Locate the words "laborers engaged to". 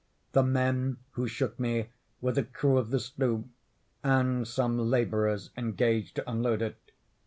4.79-6.27